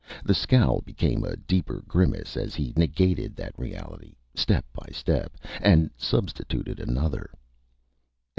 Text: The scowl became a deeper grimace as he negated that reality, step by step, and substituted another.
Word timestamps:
The 0.25 0.33
scowl 0.33 0.81
became 0.83 1.23
a 1.23 1.35
deeper 1.37 1.83
grimace 1.87 2.35
as 2.35 2.55
he 2.55 2.73
negated 2.75 3.35
that 3.35 3.53
reality, 3.55 4.15
step 4.33 4.65
by 4.73 4.89
step, 4.91 5.37
and 5.61 5.91
substituted 5.95 6.79
another. 6.79 7.29